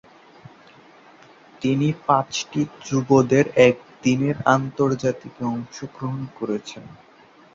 তিনি 1.61 1.87
পাঁচটি 2.07 2.59
যুবদের 2.85 3.45
একদিনের 3.69 4.35
আন্তর্জাতিকে 4.55 5.41
অংশগ্রহণ 5.53 6.21
করেছেন। 6.37 6.83